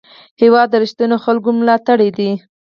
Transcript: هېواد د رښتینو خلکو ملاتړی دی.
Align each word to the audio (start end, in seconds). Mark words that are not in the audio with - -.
هېواد 0.41 0.67
د 0.71 0.75
رښتینو 0.83 1.17
خلکو 1.25 1.49
ملاتړی 1.59 2.09
دی. 2.17 2.31